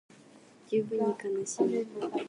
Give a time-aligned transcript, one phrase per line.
[0.67, 1.05] 十分に
[1.39, 1.85] 悲しむ